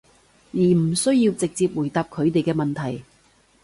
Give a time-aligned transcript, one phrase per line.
[0.51, 3.03] 而唔需要直接回答佢哋嘅問題